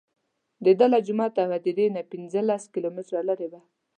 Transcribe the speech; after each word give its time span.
دده 0.65 0.85
له 0.93 0.99
جومات 1.07 1.33
او 1.43 1.47
هدیرې 1.55 1.87
نه 1.95 2.01
پنځه 2.11 2.39
لس 2.49 2.63
کیلومتره 2.73 3.19
لرې 3.29 3.47
وه. 3.51 3.61